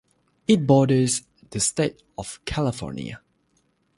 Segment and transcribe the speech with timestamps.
[0.47, 1.21] It borders
[1.51, 3.21] the state of California.